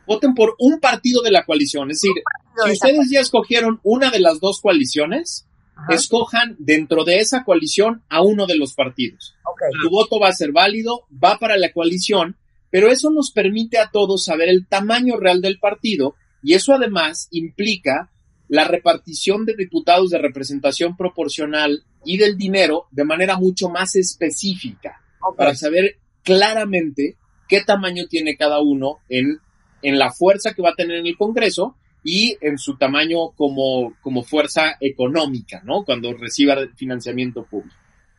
[0.08, 2.24] Voten por un partido de la coalición, es decir,
[2.66, 5.46] si ustedes ya escogieron una de las dos coaliciones,
[5.90, 9.36] escojan dentro de esa coalición a uno de los partidos.
[9.82, 12.38] Tu voto va a ser válido, va para la coalición,
[12.70, 17.28] pero eso nos permite a todos saber el tamaño real del partido Y eso además
[17.32, 18.12] implica
[18.48, 25.02] la repartición de diputados de representación proporcional y del dinero de manera mucho más específica
[25.36, 27.18] para saber claramente
[27.50, 29.40] qué tamaño tiene cada uno en,
[29.82, 33.94] en la fuerza que va a tener en el Congreso y en su tamaño como,
[34.02, 35.84] como fuerza económica, ¿no?
[35.84, 37.76] Cuando reciba financiamiento público.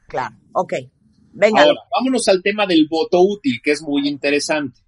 [0.07, 0.75] Claro, ok.
[1.33, 1.63] Venga.
[1.63, 4.81] Ahora, vámonos al tema del voto útil, que es muy interesante.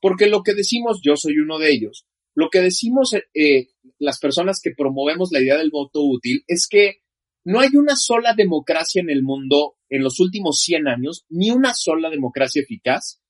[0.00, 3.66] Porque lo que decimos, yo soy uno de ellos, lo que decimos eh,
[3.98, 6.98] las personas que promovemos la idea del voto útil es que
[7.44, 11.74] no hay una sola democracia en el mundo en los últimos 100 años, ni una
[11.74, 13.20] sola democracia eficaz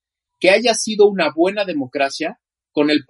[0.40, 2.38] que haya sido una buena democracia
[2.70, 3.04] con el,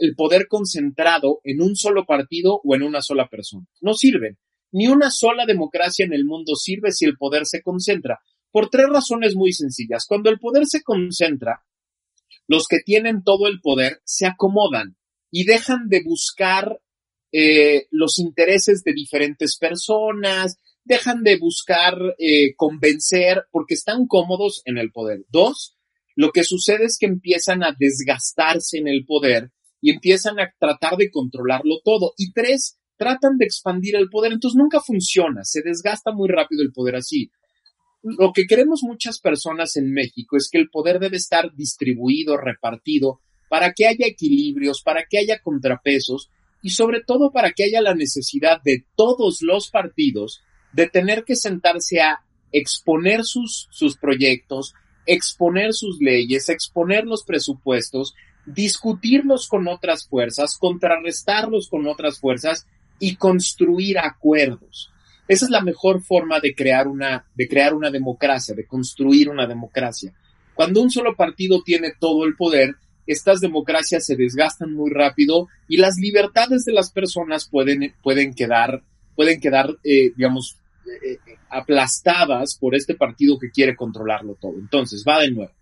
[0.00, 3.66] el poder concentrado en un solo partido o en una sola persona.
[3.80, 4.38] No sirven.
[4.72, 8.86] Ni una sola democracia en el mundo sirve si el poder se concentra, por tres
[8.88, 10.04] razones muy sencillas.
[10.06, 11.64] Cuando el poder se concentra,
[12.46, 14.96] los que tienen todo el poder se acomodan
[15.30, 16.80] y dejan de buscar
[17.32, 24.78] eh, los intereses de diferentes personas, dejan de buscar eh, convencer porque están cómodos en
[24.78, 25.20] el poder.
[25.28, 25.76] Dos,
[26.16, 30.96] lo que sucede es que empiezan a desgastarse en el poder y empiezan a tratar
[30.96, 32.14] de controlarlo todo.
[32.16, 36.70] Y tres, tratan de expandir el poder, entonces nunca funciona, se desgasta muy rápido el
[36.70, 37.30] poder así.
[38.02, 43.22] Lo que queremos muchas personas en México es que el poder debe estar distribuido, repartido,
[43.48, 46.28] para que haya equilibrios, para que haya contrapesos
[46.60, 50.42] y sobre todo para que haya la necesidad de todos los partidos
[50.74, 52.20] de tener que sentarse a
[52.52, 54.74] exponer sus, sus proyectos,
[55.06, 58.12] exponer sus leyes, exponer los presupuestos,
[58.44, 62.66] discutirlos con otras fuerzas, contrarrestarlos con otras fuerzas
[63.00, 64.92] y construir acuerdos.
[65.26, 69.46] Esa es la mejor forma de crear una, de crear una democracia, de construir una
[69.46, 70.12] democracia.
[70.54, 75.78] Cuando un solo partido tiene todo el poder, estas democracias se desgastan muy rápido y
[75.78, 78.82] las libertades de las personas pueden, pueden quedar,
[79.16, 84.54] pueden quedar, eh, digamos, eh, eh, aplastadas por este partido que quiere controlarlo todo.
[84.58, 85.52] Entonces, va de nuevo.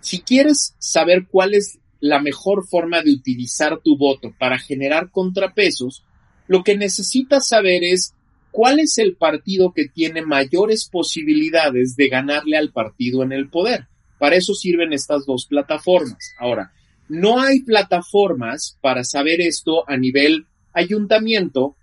[0.00, 6.04] Si quieres saber cuál es la mejor forma de utilizar tu voto para generar contrapesos,
[6.46, 8.14] lo que necesitas saber es
[8.50, 13.86] cuál es el partido que tiene mayores posibilidades de ganarle al partido en el poder.
[14.18, 16.34] Para eso sirven estas dos plataformas.
[16.38, 16.72] Ahora,
[17.08, 21.76] no hay plataformas para saber esto a nivel ayuntamiento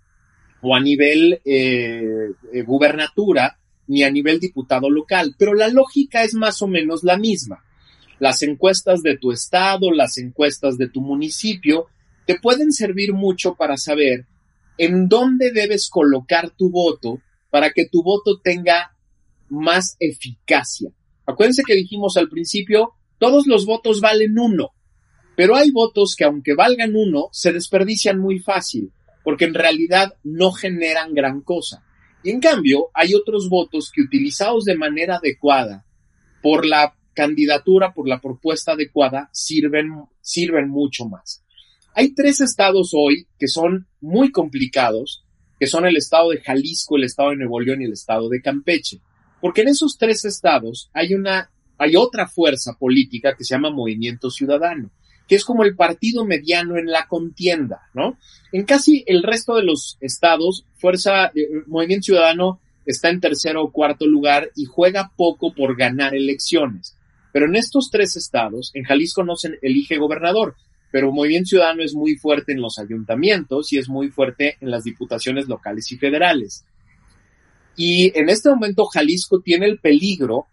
[0.60, 6.34] o a nivel eh, eh, gubernatura ni a nivel diputado local, pero la lógica es
[6.34, 7.64] más o menos la misma.
[8.18, 11.88] Las encuestas de tu estado, las encuestas de tu municipio,
[12.24, 14.26] te pueden servir mucho para saber
[14.78, 18.96] en dónde debes colocar tu voto para que tu voto tenga
[19.48, 20.90] más eficacia.
[21.26, 24.70] Acuérdense que dijimos al principio, todos los votos valen uno,
[25.36, 30.52] pero hay votos que aunque valgan uno, se desperdician muy fácil, porque en realidad no
[30.52, 31.84] generan gran cosa.
[32.24, 35.84] Y en cambio, hay otros votos que utilizados de manera adecuada,
[36.42, 41.44] por la candidatura, por la propuesta adecuada, sirven, sirven mucho más.
[41.94, 45.24] Hay tres estados hoy que son muy complicados,
[45.60, 48.40] que son el estado de Jalisco, el estado de Nuevo León y el estado de
[48.40, 49.00] Campeche.
[49.40, 54.30] Porque en esos tres estados hay una, hay otra fuerza política que se llama Movimiento
[54.30, 54.90] Ciudadano,
[55.28, 58.18] que es como el partido mediano en la contienda, ¿no?
[58.52, 63.70] En casi el resto de los estados, Fuerza, eh, Movimiento Ciudadano está en tercero o
[63.70, 66.96] cuarto lugar y juega poco por ganar elecciones.
[67.32, 70.56] Pero en estos tres estados, en Jalisco no se elige gobernador,
[70.92, 74.84] pero Movimiento Ciudadano es muy fuerte en los ayuntamientos y es muy fuerte en las
[74.84, 76.64] diputaciones locales y federales.
[77.76, 80.46] Y en este momento Jalisco tiene el peligro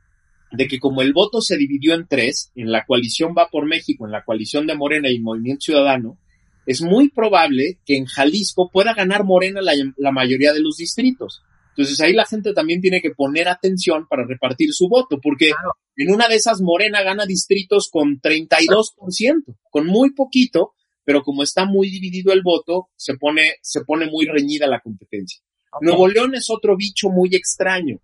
[0.52, 4.06] de que como el voto se dividió en tres, en la coalición Va por México,
[4.06, 6.18] en la coalición de Morena y Movimiento Ciudadano,
[6.66, 11.44] es muy probable que en Jalisco pueda ganar Morena la, mayoría de los distritos.
[11.70, 15.52] Entonces ahí la gente también tiene que poner atención para repartir su voto, porque
[15.96, 20.74] en una de esas Morena gana distritos con 32%, con muy poquito,
[21.06, 25.42] pero como está muy dividido el voto, se pone, se pone muy reñida la competencia.
[25.82, 28.00] Nuevo León es otro bicho muy extraño,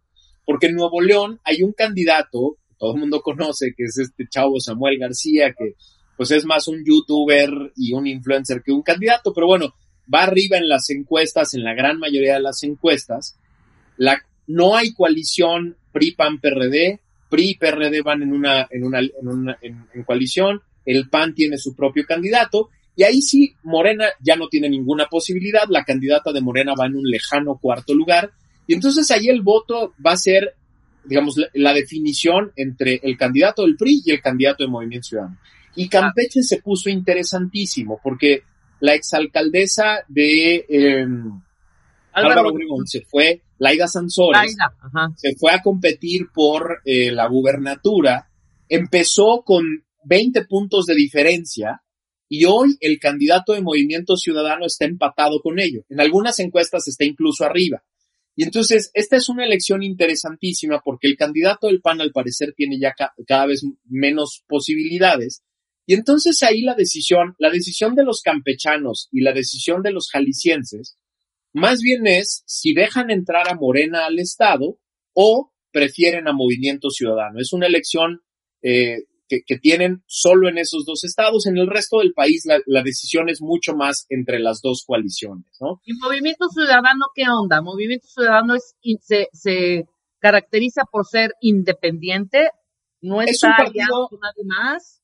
[0.45, 4.59] porque en Nuevo León hay un candidato, todo el mundo conoce, que es este chavo
[4.59, 5.73] Samuel García, que
[6.17, 9.73] pues es más un youtuber y un influencer que un candidato, pero bueno,
[10.13, 13.37] va arriba en las encuestas, en la gran mayoría de las encuestas.
[13.97, 19.57] La, no hay coalición PRI-PAN-PRD, PRI y PRD van en una, en una, en una
[19.61, 24.69] en coalición, el PAN tiene su propio candidato, y ahí sí, Morena ya no tiene
[24.69, 28.31] ninguna posibilidad, la candidata de Morena va en un lejano cuarto lugar,
[28.67, 30.55] y entonces ahí el voto va a ser,
[31.03, 35.37] digamos, la, definición entre el candidato del PRI y el candidato de Movimiento Ciudadano.
[35.75, 38.43] Y Campeche se puso interesantísimo, porque
[38.79, 41.07] la exalcaldesa de eh,
[42.13, 42.87] Álvaro Obregón.
[42.87, 44.55] se fue, Laida Sansores,
[45.15, 48.29] se fue a competir por eh, la gubernatura,
[48.67, 49.65] empezó con
[50.03, 51.81] 20 puntos de diferencia,
[52.27, 55.83] y hoy el candidato de Movimiento Ciudadano está empatado con ello.
[55.89, 57.83] En algunas encuestas está incluso arriba.
[58.35, 62.77] Y entonces, esta es una elección interesantísima porque el candidato del PAN al parecer tiene
[62.79, 62.93] ya
[63.25, 65.43] cada vez menos posibilidades.
[65.85, 70.09] Y entonces ahí la decisión, la decisión de los campechanos y la decisión de los
[70.09, 70.97] jaliscienses,
[71.55, 74.77] más bien es si dejan entrar a Morena al Estado
[75.13, 77.39] o prefieren a Movimiento Ciudadano.
[77.39, 78.21] Es una elección
[78.61, 81.47] eh, que, tienen solo en esos dos estados.
[81.47, 85.81] En el resto del país la, decisión es mucho más entre las dos coaliciones, ¿no?
[85.85, 87.61] ¿Y Movimiento Ciudadano qué onda?
[87.61, 89.85] Movimiento Ciudadano es, se, se
[90.19, 92.49] caracteriza por ser independiente,
[93.01, 95.01] no está es partido, con nadie más.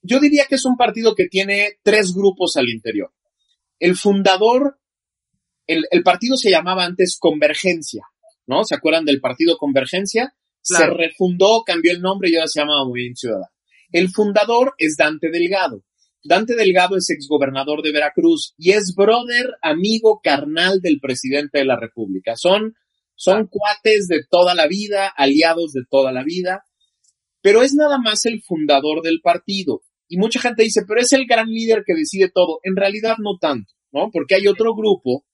[0.00, 3.12] Yo diría que es un partido que tiene tres grupos al interior.
[3.78, 4.78] El fundador,
[5.66, 8.02] el, el partido se llamaba antes Convergencia,
[8.46, 8.64] ¿no?
[8.64, 10.34] ¿Se acuerdan del partido Convergencia?
[10.62, 13.52] Se refundó, cambió el nombre y ahora se llama Movimiento Ciudadano.
[13.92, 15.84] El fundador es Dante Delgado.
[16.24, 21.78] Dante Delgado es exgobernador de Veracruz y es brother, amigo, carnal del presidente de la
[21.78, 22.34] República.
[22.34, 22.74] Son,
[23.14, 26.64] son cuates de toda la vida, aliados de toda la vida,
[27.42, 29.82] pero es nada más el fundador del partido.
[30.08, 32.58] Y mucha gente dice, pero es el gran líder que decide todo.
[32.64, 34.10] En realidad no tanto, ¿no?
[34.12, 35.24] Porque hay otro grupo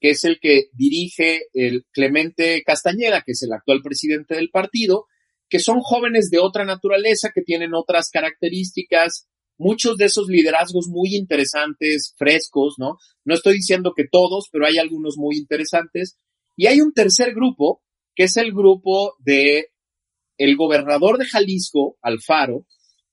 [0.00, 5.06] que es el que dirige el Clemente Castañeda, que es el actual presidente del partido,
[5.48, 9.28] que son jóvenes de otra naturaleza, que tienen otras características,
[9.58, 12.96] muchos de esos liderazgos muy interesantes, frescos, ¿no?
[13.24, 16.16] No estoy diciendo que todos, pero hay algunos muy interesantes.
[16.56, 17.82] Y hay un tercer grupo,
[18.14, 19.68] que es el grupo de
[20.38, 22.64] el gobernador de Jalisco, Alfaro,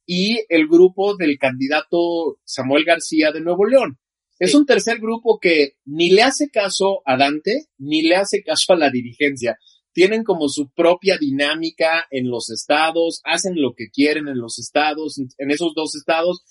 [0.05, 3.99] y el grupo del candidato Samuel García de Nuevo León.
[4.39, 8.73] Es un tercer grupo que ni le hace caso a Dante, ni le hace caso
[8.73, 9.57] a la dirigencia.
[9.93, 15.17] Tienen como su propia dinámica en los estados, hacen lo que quieren en los estados,
[15.17, 16.43] en esos dos estados.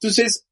[0.00, 0.46] Entonces,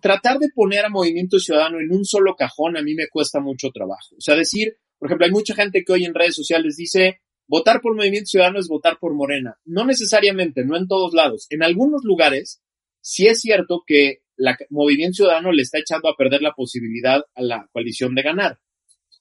[0.00, 3.70] tratar de poner a Movimiento Ciudadano en un solo cajón a mí me cuesta mucho
[3.70, 4.16] trabajo.
[4.16, 7.80] O sea, decir, por ejemplo, hay mucha gente que hoy en redes sociales dice, votar
[7.80, 9.58] por Movimiento Ciudadano es votar por Morena.
[9.64, 11.46] No necesariamente, no en todos lados.
[11.50, 12.62] En algunos lugares,
[13.00, 17.42] sí es cierto que la Movimiento Ciudadano le está echando a perder la posibilidad a
[17.42, 18.58] la coalición de ganar.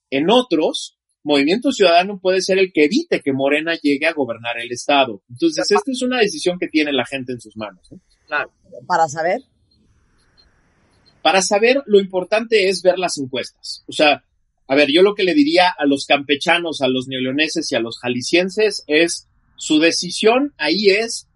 [0.10, 4.72] En otros, Movimiento Ciudadano puede ser el que evite que Morena llegue a gobernar el
[4.72, 5.24] Estado.
[5.30, 7.88] Entonces, esta es una decisión que tiene la gente en sus manos.
[8.28, 8.52] Claro.
[8.86, 9.42] Para saber.
[11.22, 13.86] Para saber, lo importante es ver las encuestas.
[13.88, 14.26] O sea,
[14.68, 17.80] a ver, yo lo que le diría a los campechanos, a los neoleoneses y a
[17.80, 21.30] los jaliscienses es, su decisión ahí es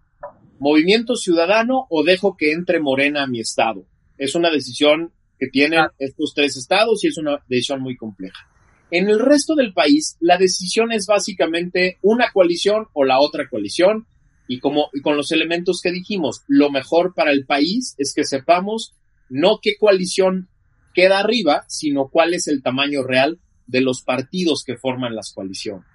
[0.58, 3.86] movimiento ciudadano o dejo que entre Morena a mi estado.
[4.16, 8.48] Es una decisión que tienen estos tres estados y es una decisión muy compleja.
[8.90, 14.06] En el resto del país, la decisión es básicamente una coalición o la otra coalición.
[14.46, 18.24] Y como y con los elementos que dijimos, lo mejor para el país es que
[18.24, 18.94] sepamos
[19.28, 20.48] no qué coalición
[20.94, 25.86] queda arriba, sino cuál es el tamaño real de los partidos que forman las coaliciones.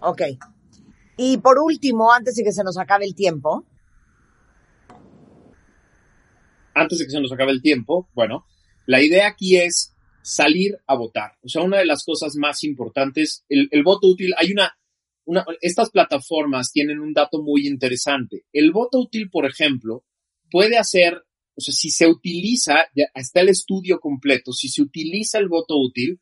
[0.00, 0.22] Ok,
[1.16, 3.66] y por último, antes de que se nos acabe el tiempo.
[6.74, 8.46] Antes de que se nos acabe el tiempo, bueno,
[8.86, 11.32] la idea aquí es salir a votar.
[11.42, 14.72] O sea, una de las cosas más importantes, el, voto útil, hay una,
[15.24, 18.44] una, estas plataformas tienen un dato muy interesante.
[18.52, 20.04] El voto útil, por ejemplo,
[20.50, 21.22] puede hacer,
[21.54, 25.76] o sea, si se utiliza, ya está el estudio completo, si se utiliza el voto
[25.76, 26.20] útil,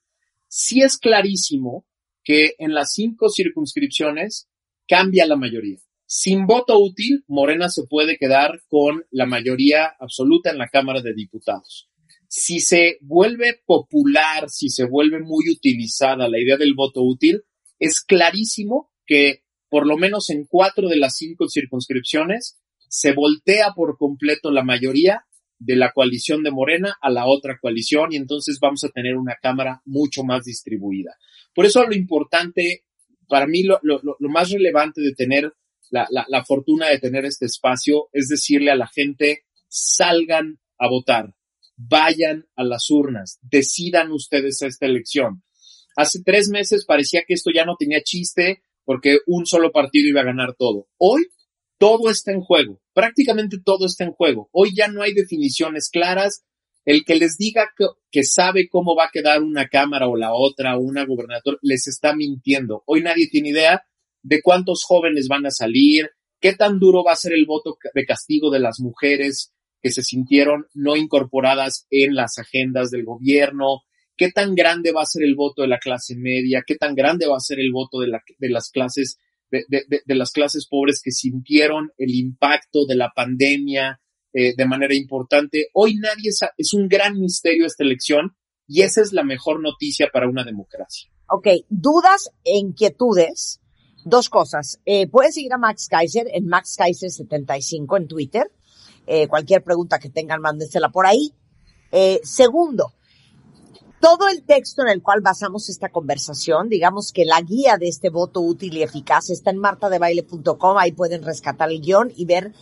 [0.48, 1.86] sí es clarísimo
[2.24, 4.49] que en las cinco circunscripciones
[4.90, 5.78] cambia la mayoría.
[6.04, 11.14] Sin voto útil, Morena se puede quedar con la mayoría absoluta en la Cámara de
[11.14, 11.86] Diputados.
[12.32, 17.42] si se vuelve popular, si se vuelve muy utilizada la idea del voto útil,
[17.80, 23.96] es clarísimo que por lo menos en cuatro de las cinco circunscripciones se voltea por
[23.96, 25.24] completo la mayoría
[25.58, 29.36] de la coalición de Morena a la otra coalición y entonces vamos a tener una
[29.40, 31.16] Cámara mucho más distribuida.
[31.54, 32.84] Por eso lo importante,
[33.30, 33.80] para mí lo,
[34.18, 35.54] más relevante de tener
[35.90, 41.34] la, la fortuna de tener este espacio es decirle a la gente, salgan a votar,
[41.76, 45.42] vayan a las urnas, decidan ustedes esta elección.
[45.96, 50.20] Hace tres meses parecía que esto ya no tenía chiste porque un solo partido iba
[50.20, 50.88] a ganar todo.
[50.98, 51.26] Hoy
[51.78, 54.48] todo está en juego, prácticamente todo está en juego.
[54.52, 56.44] Hoy ya no hay definiciones claras.
[56.84, 57.68] El que les diga
[58.10, 61.86] que, sabe cómo va a quedar una cámara o la otra o una gobernadora les
[61.86, 62.82] está mintiendo.
[62.86, 63.84] Hoy nadie tiene idea
[64.22, 66.10] de cuántos jóvenes van a salir,
[66.40, 69.52] qué tan duro va a ser el voto de castigo de las mujeres
[69.82, 73.82] que se sintieron no incorporadas en las agendas del gobierno,
[74.16, 77.26] qué tan grande va a ser el voto de la clase media, qué tan grande
[77.26, 79.18] va a ser el voto de, la, de las clases
[79.50, 84.00] de, las clases pobres que sintieron el impacto de la pandemia
[84.32, 85.68] eh, de manera importante.
[85.72, 90.08] Hoy nadie sabe, es un gran misterio esta elección y esa es la mejor noticia
[90.12, 91.10] para una democracia.
[91.28, 93.60] Ok, dudas e inquietudes.
[94.04, 94.80] Dos cosas.
[94.86, 98.50] Eh, pueden seguir a Max Kaiser en Max Kaiser 75 en Twitter.
[99.06, 101.34] Eh, cualquier pregunta que tengan, mándensela por ahí.
[101.92, 102.94] Eh, segundo,
[104.00, 108.08] todo el texto en el cual basamos esta conversación, digamos que la guía de este
[108.08, 112.52] voto útil y eficaz está en martadebaile.com, ahí pueden rescatar el guion y ver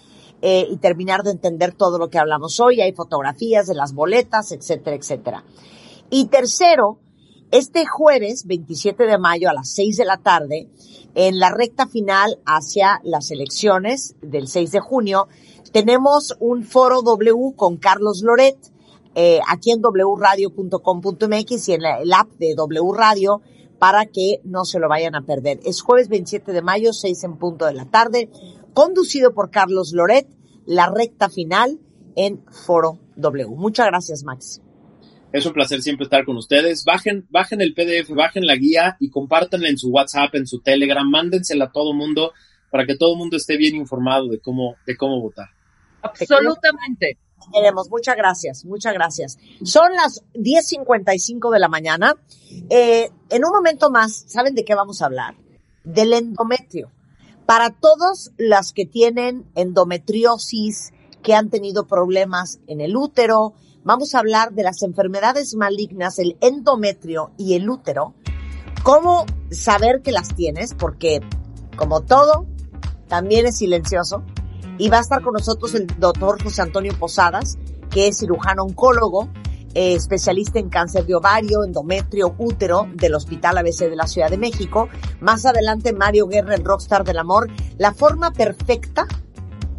[0.41, 4.53] eh, y terminar de entender todo lo que hablamos hoy, hay fotografías de las boletas,
[4.53, 5.45] etcétera, etcétera.
[6.11, 6.99] Y tercero,
[7.51, 10.69] este jueves 27 de mayo a las 6 de la tarde,
[11.15, 15.29] en la recta final hacia las elecciones del 6 de junio,
[15.73, 18.57] tenemos un foro W con Carlos Loret,
[19.15, 23.43] eh, aquí en wradio.com.mx y en el app de W Radio
[23.79, 25.61] para que no se lo vayan a perder.
[25.65, 28.29] Es jueves 27 de mayo, 6 en punto de la tarde,
[28.75, 30.27] conducido por Carlos Loret,
[30.67, 31.79] la recta final
[32.17, 33.49] en Foro W.
[33.57, 34.61] Muchas gracias, Max.
[35.33, 36.85] Es un placer siempre estar con ustedes.
[36.85, 41.09] Bajen, bajen el PDF, bajen la guía y compártanla en su WhatsApp, en su Telegram,
[41.09, 42.33] mándensela a todo mundo
[42.71, 45.49] para que todo el mundo esté bien informado de cómo, de cómo votar.
[46.03, 47.19] Absolutamente
[47.53, 47.91] queremos.
[47.91, 49.39] Muchas gracias, muchas gracias.
[49.63, 52.15] Son las 10.55 de la mañana.
[52.71, 55.35] Eh, en un momento más, ¿saben de qué vamos a hablar?
[55.85, 56.91] Del endometrio.
[57.47, 60.93] Para todos las que tienen endometriosis,
[61.23, 66.37] que han tenido problemas en el útero, vamos a hablar de las enfermedades malignas, el
[66.41, 68.15] endometrio y el útero.
[68.83, 70.75] ¿Cómo saber que las tienes?
[70.75, 71.21] Porque,
[71.77, 72.47] como todo,
[73.09, 74.25] también es silencioso
[74.79, 77.59] y va a estar con nosotros el doctor José Antonio Posadas,
[77.91, 79.29] que es cirujano oncólogo,
[79.75, 84.39] eh, especialista en cáncer de ovario, endometrio, útero del Hospital ABC de la Ciudad de
[84.39, 84.89] México.
[85.21, 89.07] Más adelante Mario Guerra, el rockstar del amor, la forma perfecta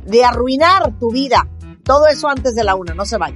[0.05, 1.47] de arruinar tu vida.
[1.83, 3.35] Todo eso antes de la una, no se vaya.